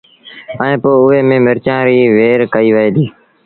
ائيٚݩ 0.61 0.81
پو 0.81 0.89
اُئي 1.05 1.19
ميݩ 1.27 1.43
مرچآݩ 1.45 1.85
ريٚ 1.87 2.11
وهير 2.15 2.39
ڪئيٚ 2.53 2.73
وهي 2.75 2.89
ديٚ 2.95 3.11